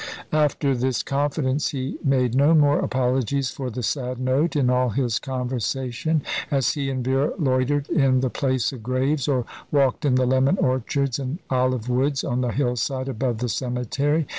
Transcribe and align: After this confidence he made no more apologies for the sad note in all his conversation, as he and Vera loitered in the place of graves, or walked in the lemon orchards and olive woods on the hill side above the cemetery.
After 0.33 0.73
this 0.75 1.03
confidence 1.03 1.69
he 1.69 1.99
made 2.03 2.33
no 2.33 2.55
more 2.55 2.79
apologies 2.79 3.51
for 3.51 3.69
the 3.69 3.83
sad 3.83 4.19
note 4.19 4.55
in 4.55 4.67
all 4.67 4.89
his 4.89 5.19
conversation, 5.19 6.23
as 6.49 6.73
he 6.73 6.89
and 6.89 7.05
Vera 7.05 7.33
loitered 7.37 7.87
in 7.87 8.21
the 8.21 8.31
place 8.31 8.71
of 8.73 8.81
graves, 8.81 9.27
or 9.27 9.45
walked 9.71 10.03
in 10.03 10.15
the 10.15 10.25
lemon 10.25 10.57
orchards 10.57 11.19
and 11.19 11.37
olive 11.51 11.87
woods 11.87 12.23
on 12.23 12.41
the 12.41 12.47
hill 12.51 12.75
side 12.75 13.09
above 13.09 13.37
the 13.37 13.47
cemetery. 13.49 14.25